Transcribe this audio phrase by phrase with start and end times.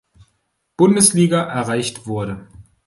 [0.77, 2.47] Bundesliga erreicht wurde.